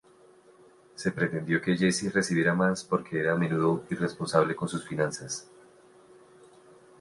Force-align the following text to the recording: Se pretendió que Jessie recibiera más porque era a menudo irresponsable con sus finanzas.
Se 0.95 1.11
pretendió 1.11 1.61
que 1.61 1.77
Jessie 1.77 2.09
recibiera 2.09 2.55
más 2.55 2.83
porque 2.83 3.19
era 3.19 3.33
a 3.33 3.37
menudo 3.37 3.85
irresponsable 3.91 4.55
con 4.55 4.67
sus 4.67 4.83
finanzas. 4.83 5.47